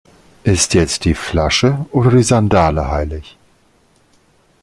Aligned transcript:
Ist 0.43 0.73
jetzt 0.73 1.05
die 1.05 1.13
Flasche 1.13 1.85
oder 1.91 2.09
die 2.09 2.23
Sandale 2.23 2.89
heilig? 2.89 3.37